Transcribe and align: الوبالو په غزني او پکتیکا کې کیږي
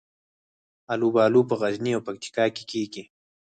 الوبالو 0.95 1.41
په 1.49 1.55
غزني 1.61 1.91
او 1.95 2.01
پکتیکا 2.07 2.45
کې 2.55 2.63
کیږي 2.71 3.03